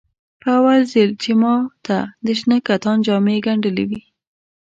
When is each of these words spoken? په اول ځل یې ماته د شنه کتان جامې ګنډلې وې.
په 0.41 0.49
اول 0.59 0.81
ځل 0.91 1.09
یې 1.25 1.33
ماته 1.41 1.99
د 2.25 2.27
شنه 2.39 2.57
کتان 2.67 2.97
جامې 3.05 3.37
ګنډلې 3.45 3.85
وې. 3.89 4.01